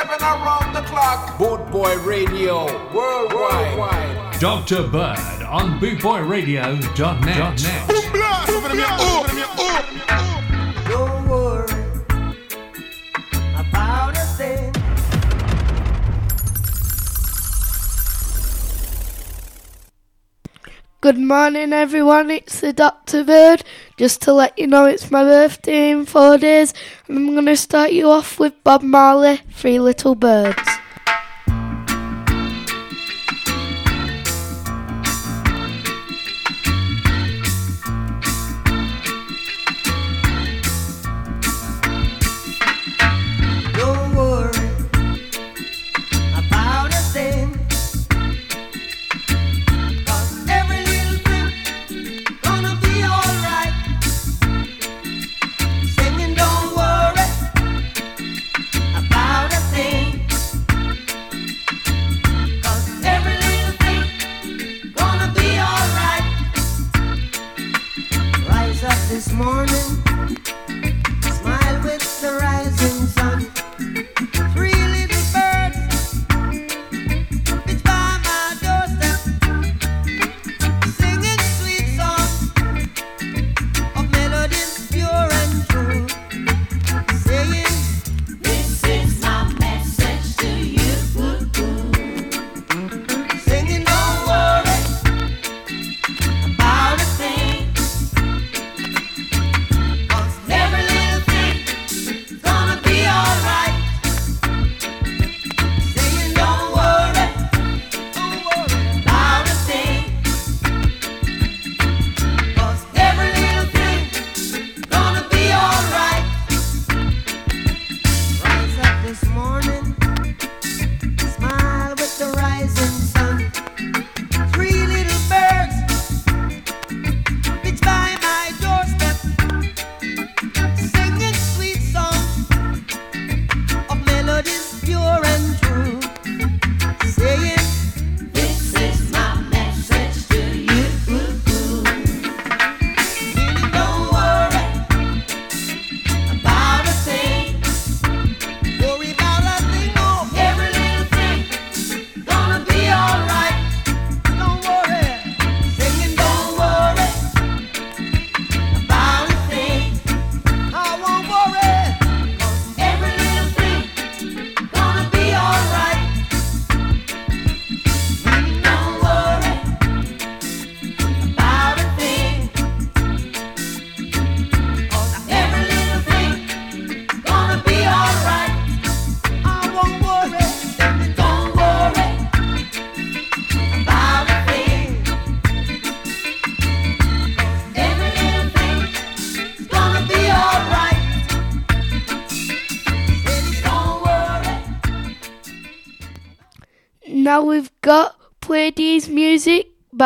[0.00, 1.38] seven around the clock.
[1.38, 2.64] Boot Boy Radio
[2.94, 3.78] worldwide.
[3.78, 4.40] worldwide.
[4.40, 4.86] Dr.
[4.88, 7.58] Bird on bootboyradio.net.
[10.88, 11.72] Don't worry
[13.54, 14.72] about a thing.
[21.02, 22.30] Good morning, everyone.
[22.30, 23.24] It's the Dr.
[23.24, 23.64] Bird.
[24.00, 26.72] Just to let you know, it's my birthday in four days,
[27.06, 30.79] and I'm going to start you off with Bob Marley, Three Little Birds.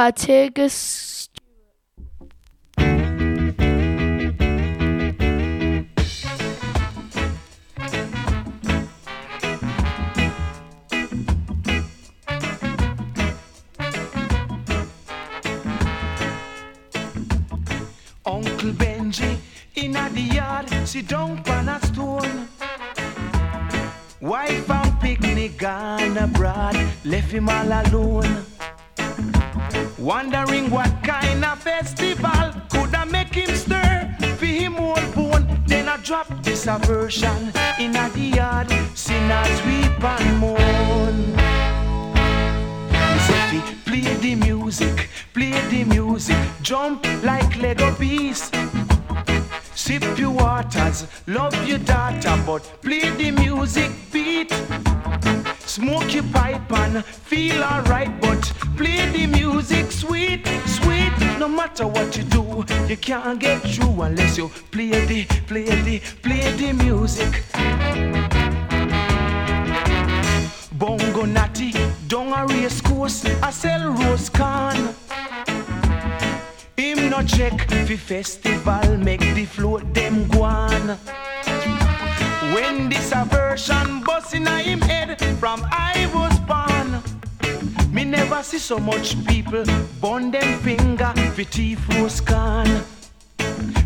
[0.04, 1.30] By Tegus.
[18.26, 19.38] Uncle Benji
[19.76, 22.48] in the yard, sit down on a stone.
[24.20, 26.76] Wife and picnic gone abroad,
[27.06, 28.53] left him all alone.
[30.04, 35.62] Wondering what kind of festival could I make him stir for him all bone.
[35.66, 37.50] Then I drop this aversion
[37.80, 41.34] in a the yard, sinners weep and moan.
[43.86, 48.50] Play the music, play the music, jump like Lego bees.
[49.74, 54.52] Sip your waters, love your daughter, but play the music beat.
[55.74, 58.42] Smoke your pipe and feel alright, but
[58.76, 61.12] play the music sweet, sweet.
[61.40, 65.98] No matter what you do, you can't get through unless you play the, play the,
[66.22, 67.42] play the music.
[70.74, 71.72] Bongo natty,
[72.06, 74.94] down a race course, I sell rose can.
[76.76, 80.96] Him no check fi festival, make the float them go on.
[82.54, 87.02] When this aversion bust in him head from I was born,
[87.92, 89.64] me never see so much people
[90.00, 92.84] burn them finger fi thief rose can.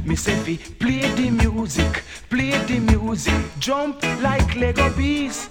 [0.05, 5.49] Me say fi play the music, play the music, jump like Lego bees.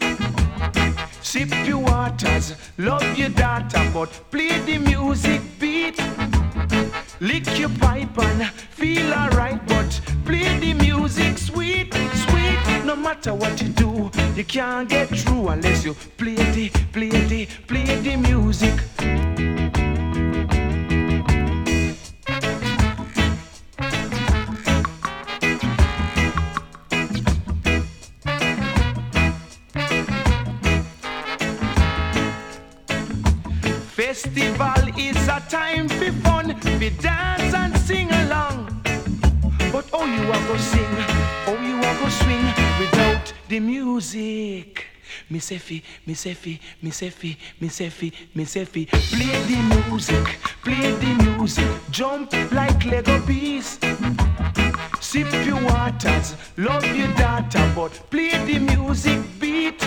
[1.21, 5.97] Sip your waters, love your daughter, but play the music beat.
[7.19, 8.47] Lick your pipe and
[8.79, 11.93] feel alright, but play the music sweet.
[12.87, 17.45] No matter what you do, you can't get through unless you play the, play the,
[17.67, 18.79] play the music.
[33.97, 38.81] Festival is a time for fun, we dance and sing along.
[39.73, 40.95] But oh, you are go sing,
[41.47, 41.56] oh,
[41.99, 42.45] go swing
[42.79, 44.85] without the music.
[45.29, 47.09] Me say fi, me say fi, me say
[47.59, 48.85] me say.
[48.85, 50.25] Play the music,
[50.63, 53.79] play the music, jump like Lego bees.
[54.99, 59.81] Sip your waters, love your daughter, but play the music beat.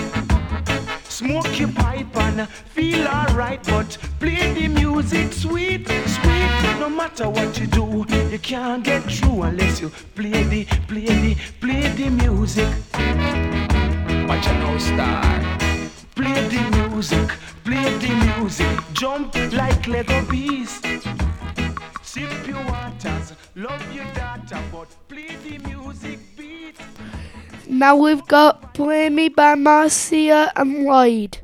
[1.20, 6.78] Smoke your pipe and feel alright, but play the music sweet, sweet.
[6.80, 11.36] No matter what you do, you can't get through unless you play the, play the,
[11.60, 12.72] play the music.
[14.26, 15.68] Watch out now, star.
[16.14, 17.28] Play the music,
[17.64, 20.80] play the music, jump like Lego bees.
[22.00, 26.76] Sip your waters, love your daughter, but play the music beat.
[27.68, 31.38] Now we've got Play Me by Marcia and Lloyd.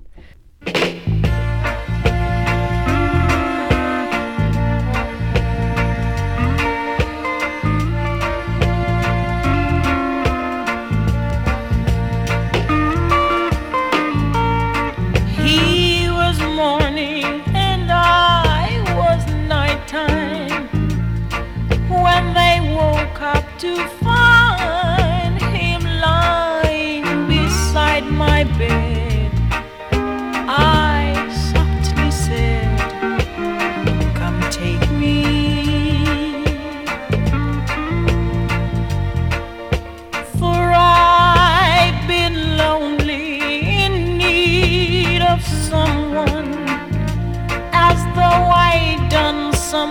[15.43, 16.39] He was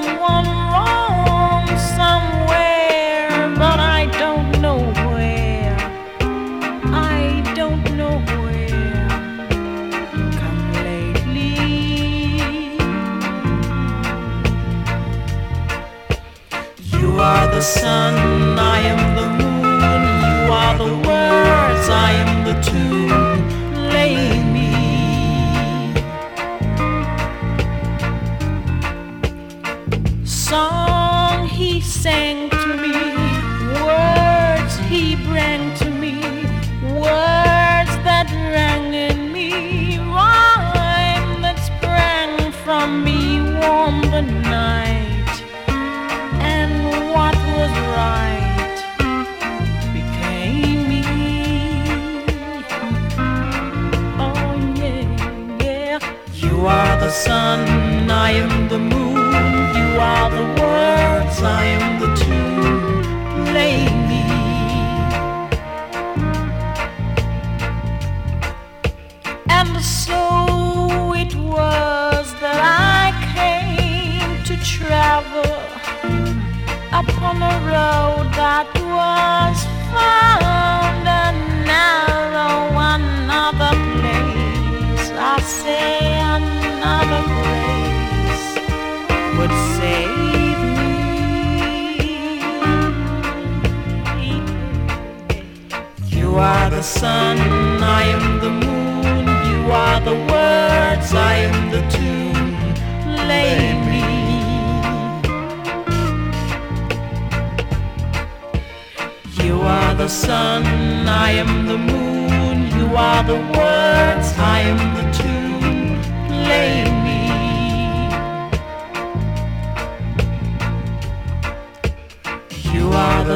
[0.04, 0.55] someone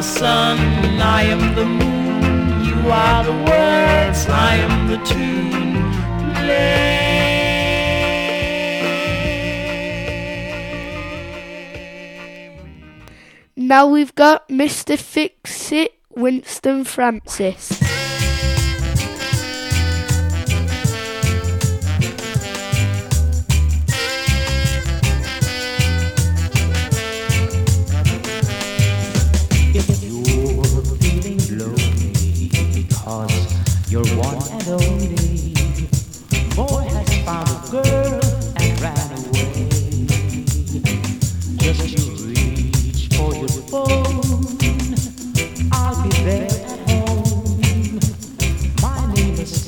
[0.00, 0.58] the sun,
[0.98, 2.64] I am the moon.
[2.64, 5.74] You are the words, I am the tune.
[6.46, 7.20] Lay
[12.46, 13.66] me.
[13.66, 14.98] Now we've got Mr.
[14.98, 18.09] Fix It, Winston Francis.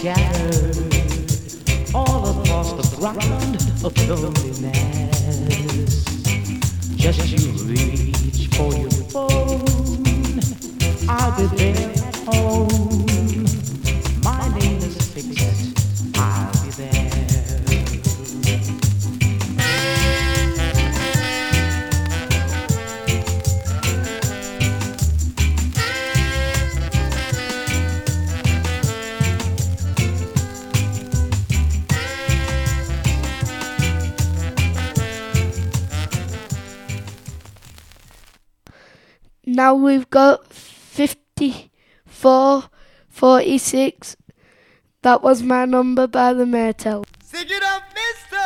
[0.00, 6.04] scattered all across the ground of loneliness.
[6.96, 10.40] Just you reach for your phone.
[11.06, 12.89] I'll be there at home.
[39.70, 42.64] Now we've got 54,
[43.08, 44.16] 46.
[45.02, 47.04] That was my number by the Maytals.
[47.22, 48.36] Sing it up, mister.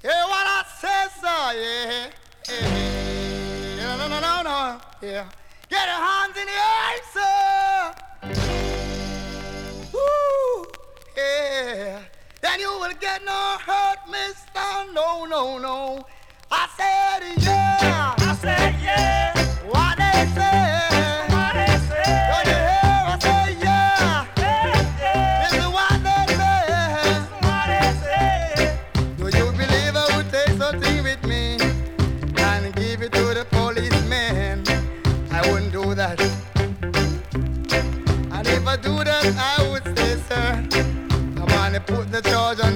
[0.00, 2.08] Hear what I say, sir, yeah.
[2.48, 3.96] yeah.
[3.98, 5.26] No, no, no, no, yeah.
[5.68, 7.92] Get your hands in the air, sir.
[9.92, 10.64] Woo,
[11.14, 12.00] yeah.
[12.40, 14.86] Then you will get no hurt, mister.
[14.94, 16.06] No, no, no.
[16.50, 18.14] I said, yeah.
[18.18, 19.32] I said, yeah.
[19.68, 20.86] What they say.
[21.34, 22.06] What they say.
[22.30, 22.60] Don't you?
[23.12, 24.26] I say, yeah.
[25.42, 26.24] This is what they
[28.02, 28.78] say.
[29.18, 31.58] Do you believe I would take something with me
[32.38, 34.64] and give it to the policeman?
[35.32, 36.20] I wouldn't do that.
[38.32, 40.64] And if I do that, I would say, sir,
[41.58, 42.75] on and put the charge on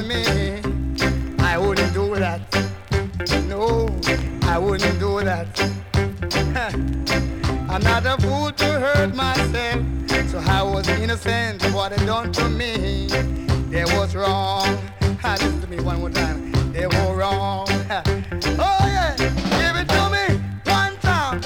[4.60, 5.48] wouldn't do that.
[7.68, 9.82] I'm not a fool to hurt myself,
[10.30, 13.06] so I was innocent what they done to me.
[13.70, 14.78] They was wrong.
[15.22, 16.52] Ah, Listen to me one more time.
[16.72, 17.66] They were wrong.
[17.68, 21.40] Oh yeah, give it to me one time.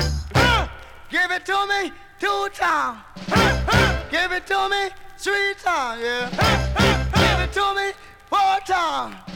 [1.11, 2.99] Give it to me two times.
[4.11, 6.03] Give it to me three times.
[6.03, 6.29] Yeah.
[7.15, 7.93] Give it to me
[8.29, 9.34] four times.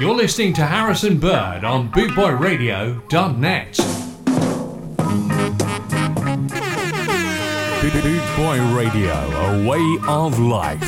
[0.00, 3.74] You're listening to Harrison Bird on BootboyRadio.net.
[7.80, 10.80] Bootboy Radio, a way of life.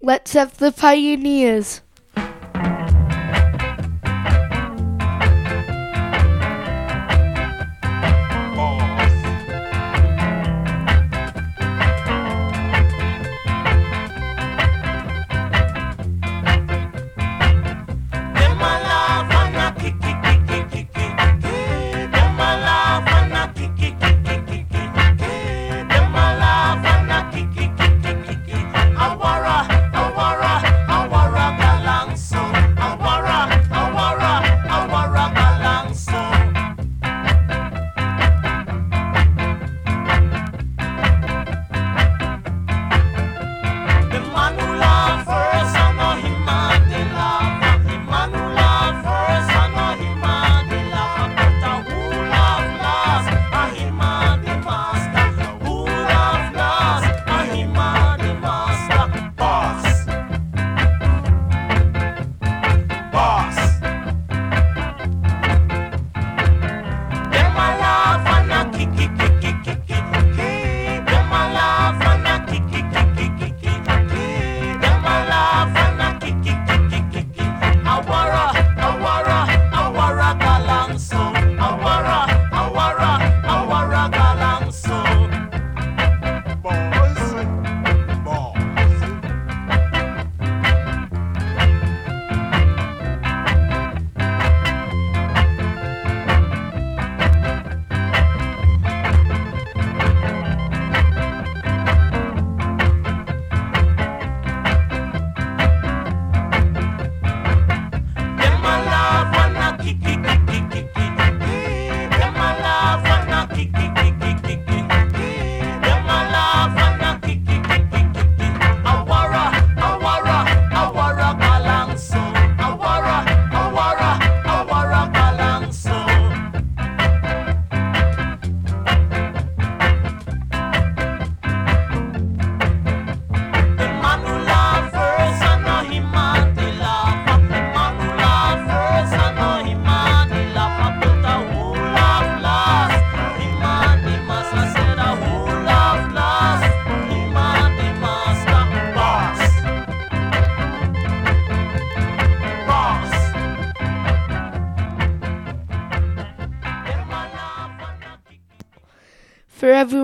[0.00, 1.82] Let's have the pioneers.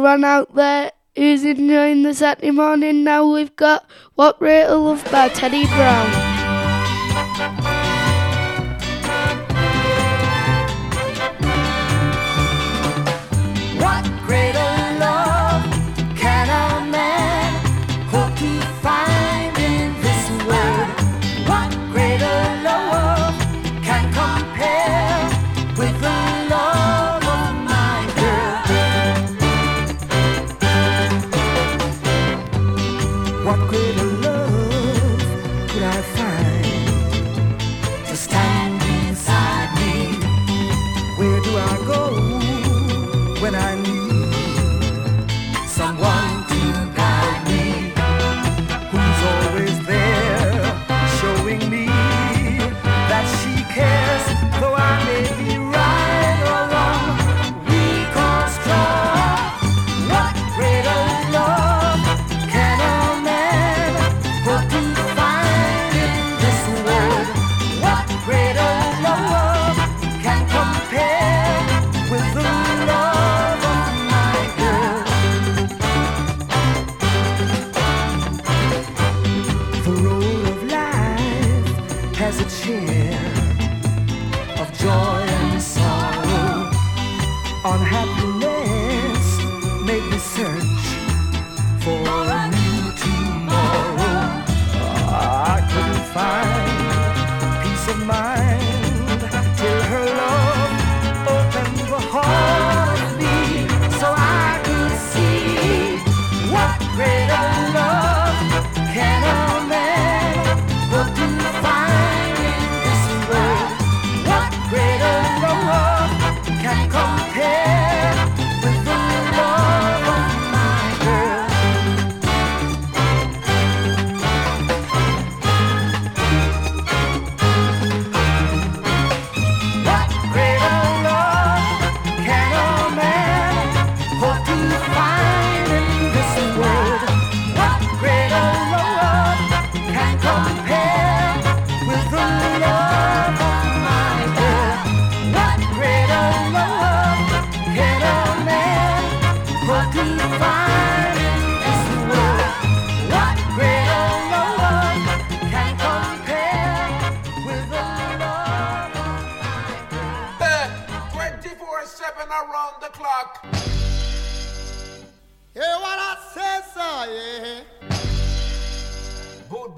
[0.05, 3.05] everyone out there who's enjoying the Saturday morning.
[3.05, 6.22] Now we've got What Rate of Love by Teddy Brown.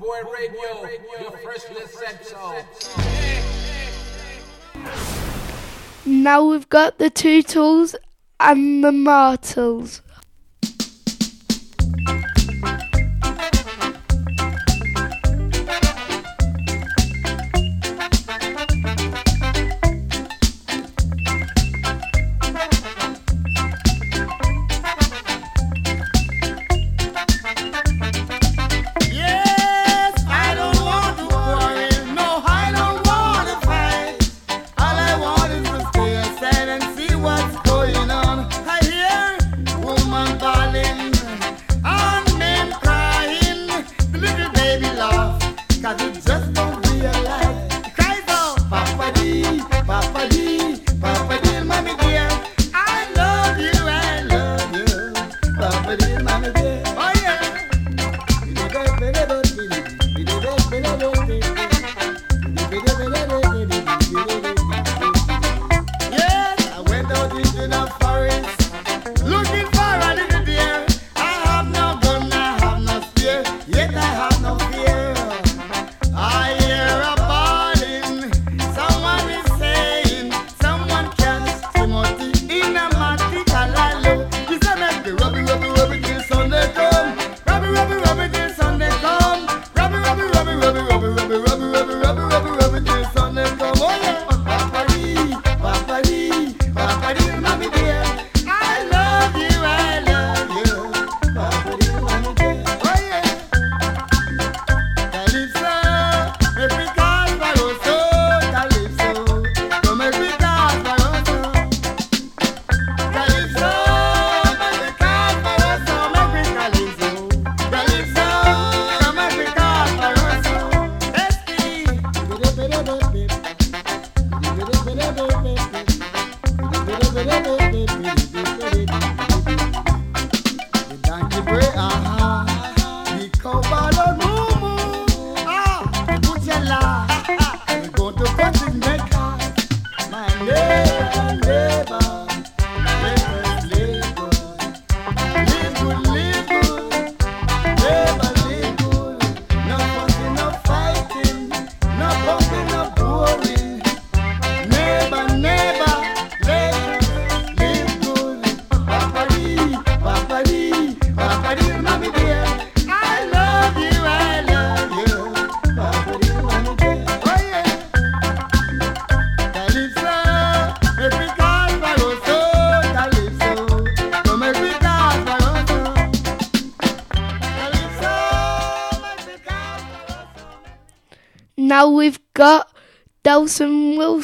[0.05, 0.87] Boy Radio,
[1.19, 1.71] your first
[6.05, 7.97] Now we've got the two tools
[8.39, 10.03] and the martels.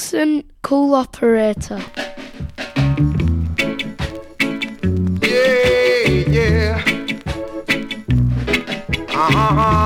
[0.01, 1.79] Wilson Cool Operator.
[5.21, 6.83] Yeah, yeah.
[9.11, 9.80] Uh-huh.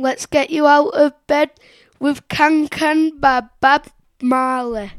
[0.00, 1.50] Let's get you out of bed
[1.98, 3.88] with Can Can by Bob
[4.22, 4.92] Marley.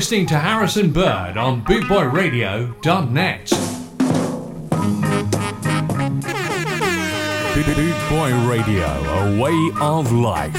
[0.00, 3.50] Listening to Harrison Bird on bootboyradio.net.
[7.54, 10.54] Boot Boy Radio, a way of life.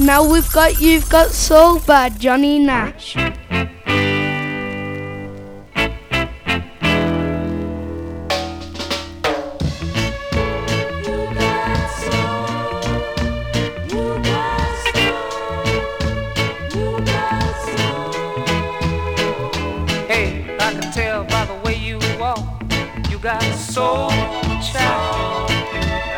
[0.00, 3.14] Now we've got You've Got Soul by Johnny Nash.
[20.10, 22.40] Hey, I can tell by the way you walk,
[23.08, 24.10] you got soul,
[24.60, 25.48] child.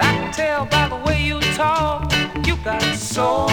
[0.00, 2.11] I can tell by the way you talk,
[2.46, 3.50] you got soul.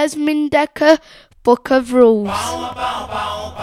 [0.00, 0.96] Desmond Dekker
[1.42, 2.28] Book of Rules.
[2.28, 3.60] Bow, bow, bow,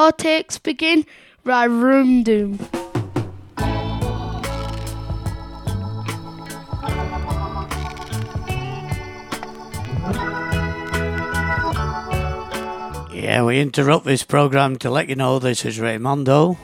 [0.00, 1.04] politics begin
[1.44, 2.58] Ryrumdum.
[13.12, 16.56] Yeah, we interrupt this program to let you know this is Raimondo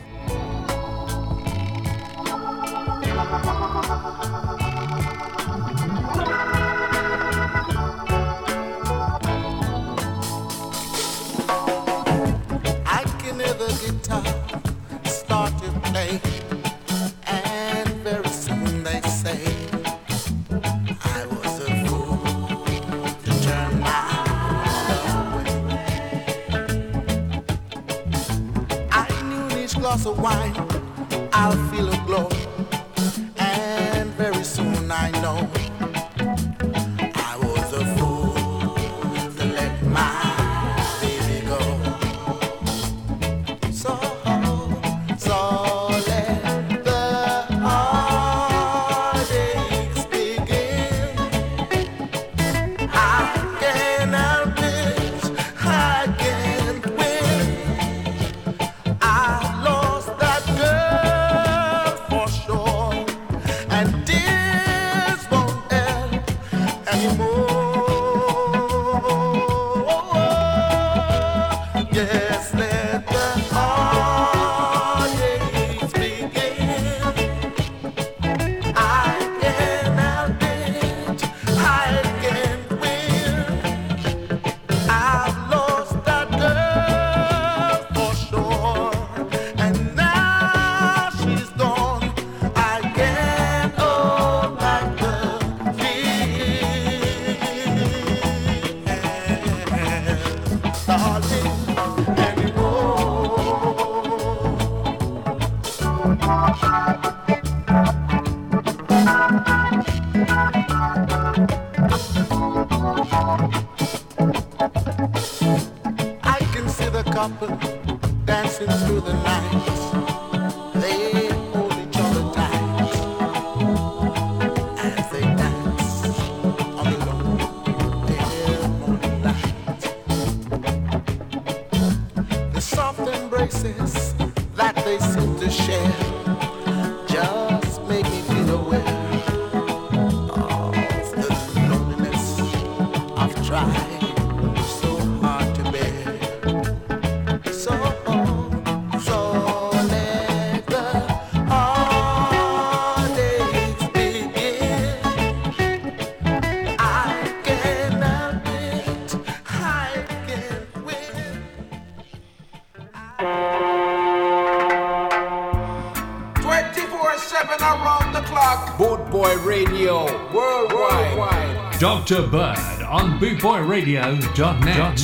[172.07, 172.29] Dr.
[172.29, 174.97] Bird on bootboyradio.net.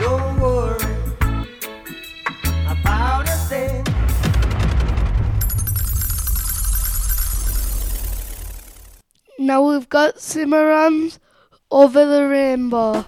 [0.00, 0.82] Don't worry
[2.66, 3.84] about a thing.
[9.38, 11.20] Now we've got Cimarons
[11.70, 13.04] Over the Rainbow.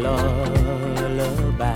[0.00, 1.74] Lullaby.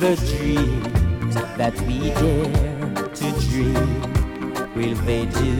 [0.00, 3.90] the dreams that we dare to dream
[4.74, 5.54] will they do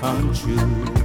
[0.00, 1.01] come true?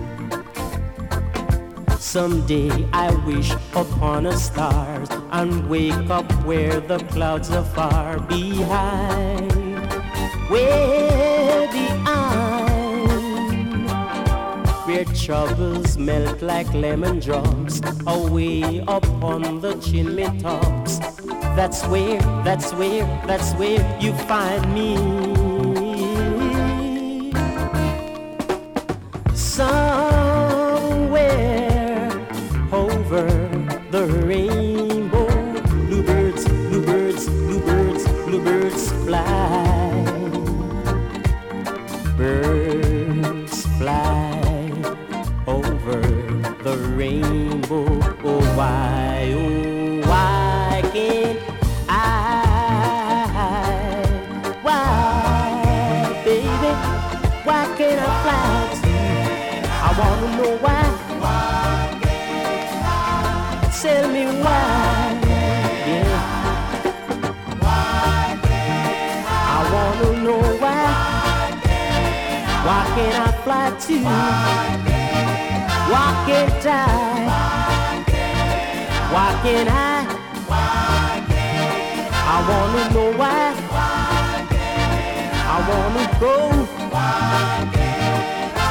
[2.08, 9.52] Someday I wish upon a stars and wake up where the clouds are far behind.
[10.50, 13.10] Way behind,
[14.88, 21.00] where troubles melt like lemon drops away upon the chimney tops.
[21.58, 25.27] That's where, that's where, that's where you find me.
[82.30, 83.56] I wanna know why.
[85.54, 86.36] I wanna go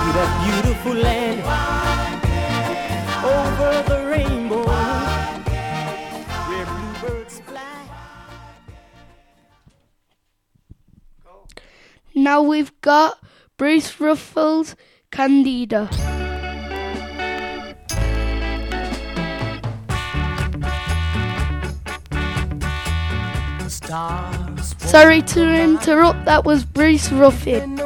[0.02, 1.40] to that beautiful land
[3.24, 4.66] over the rainbow
[6.48, 7.80] where bluebirds fly.
[12.14, 13.18] Now we've got
[13.56, 14.76] Bruce Ruffles
[15.10, 15.88] Candida.
[24.78, 27.76] Sorry to interrupt, that was Bruce Ruffin.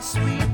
[0.00, 0.47] sweet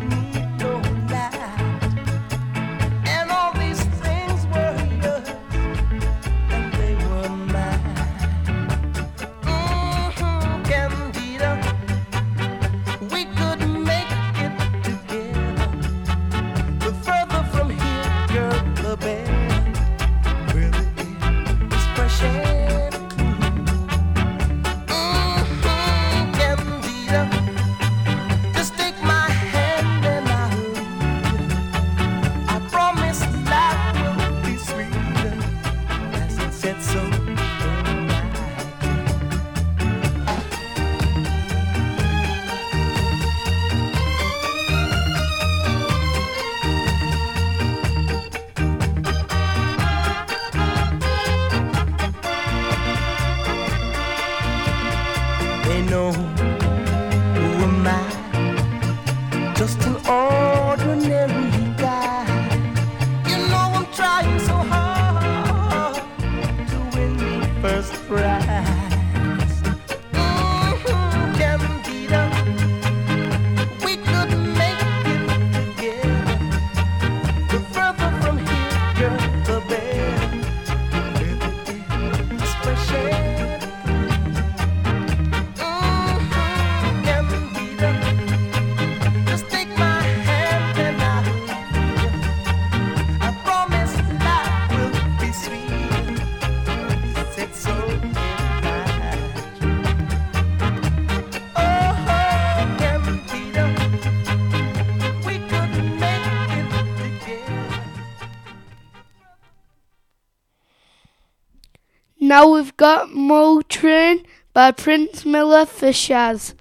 [112.25, 116.55] Now we've got Mule Train by Prince Miller for Shaz.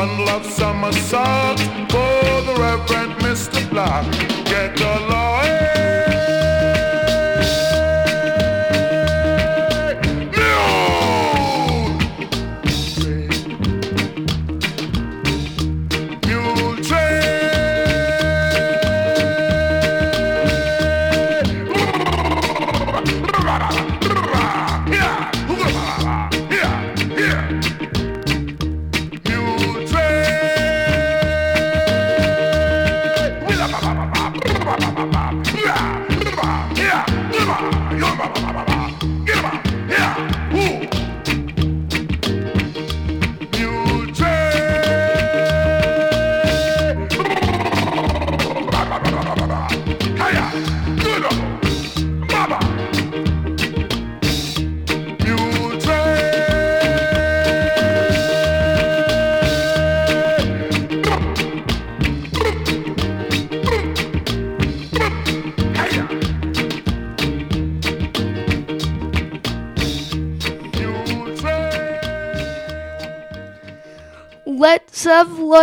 [0.00, 3.68] One love somersault for the Reverend Mr.
[3.68, 4.10] Black.
[4.46, 5.29] Get along.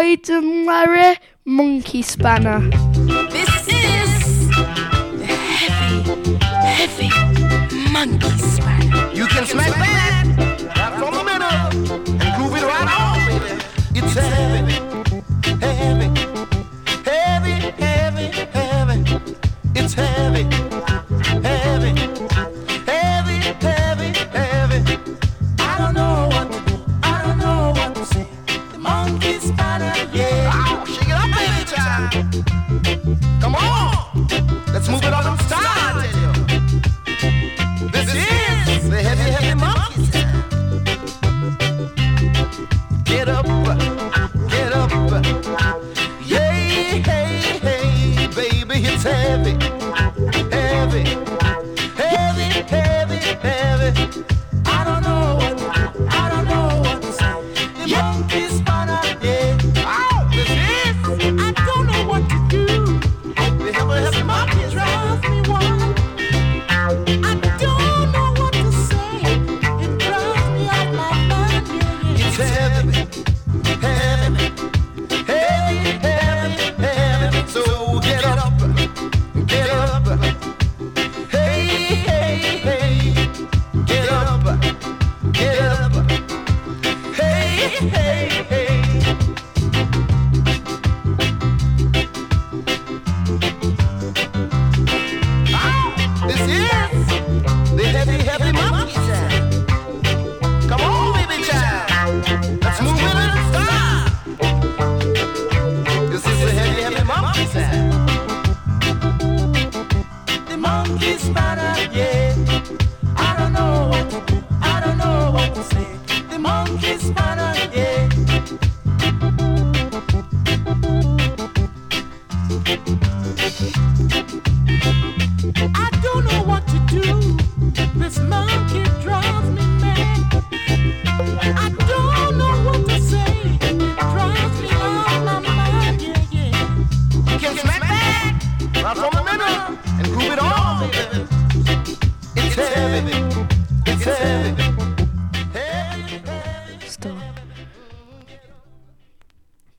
[0.08, 2.97] Croydon Larry Monkey Spanner.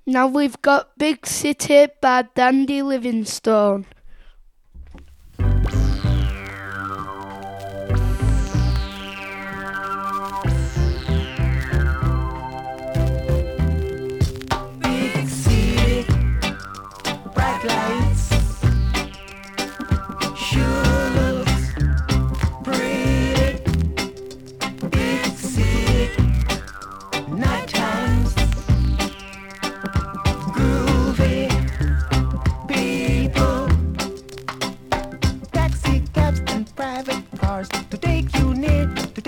[0.09, 3.85] Now we've got Big City by Dandy Livingstone.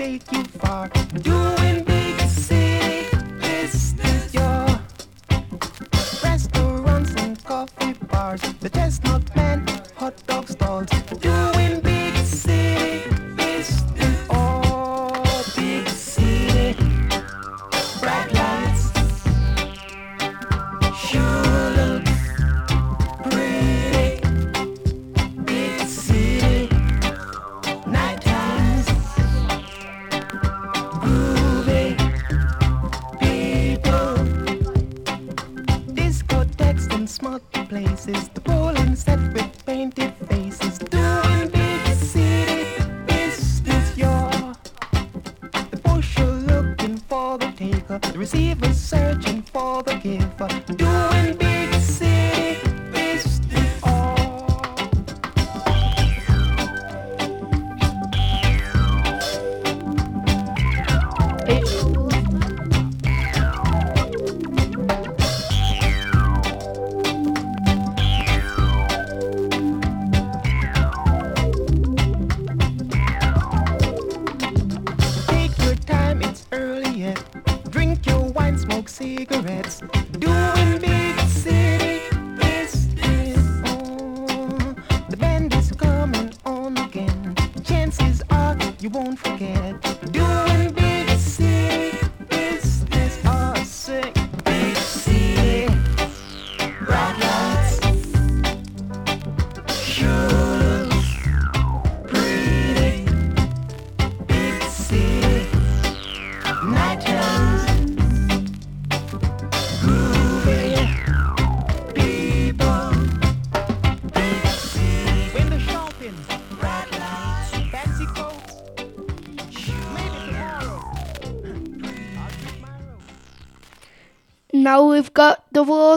[0.01, 0.89] take you far.
[1.21, 1.60] Do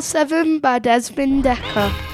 [0.05, 2.14] 7 by Desmond Dekker.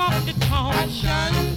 [0.00, 1.49] Off the tone.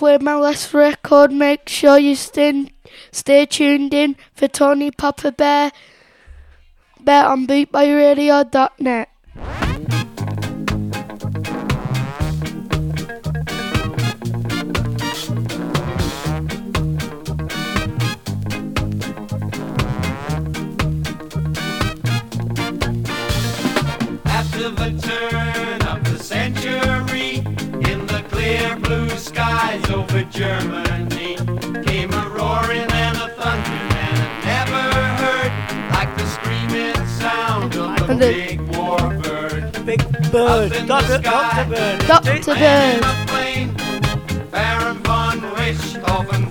[0.00, 2.72] played my last record, make sure you stay,
[3.12, 5.72] stay tuned in for Tony Papa Bear,
[6.98, 9.08] Bear on bootboyradio.net.
[29.90, 31.36] over Germany.
[31.84, 34.82] Came a roaring and a thunder, and it never
[35.22, 35.52] heard
[35.90, 39.84] like the screaming sound of a big war bird.
[39.84, 43.02] Big bird, Doctor, Doctor Bird, Doctor Bird.
[44.50, 46.49] Baron von Richthofen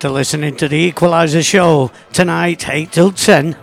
[0.00, 3.56] to listening to the Equalizer show tonight, 8 till 10.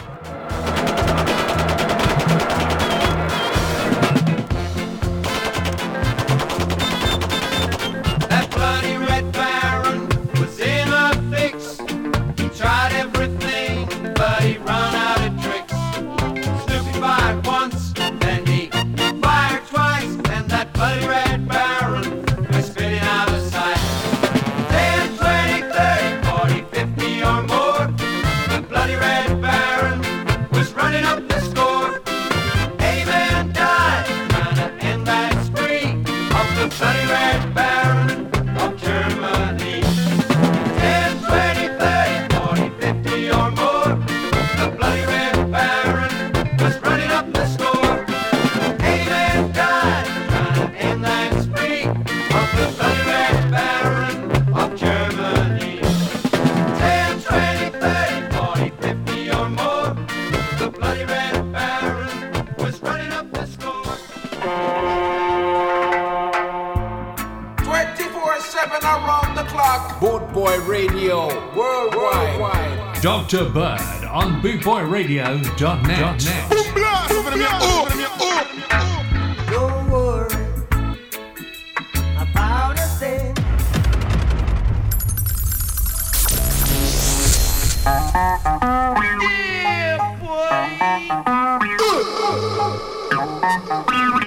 [73.31, 76.21] To Bird on bootboyradio.net.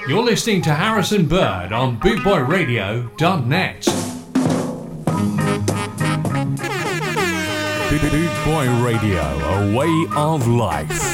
[0.09, 3.93] You're listening to Harrison Bird on bootboyradio.net.
[8.45, 11.14] Boy Radio, a way of life.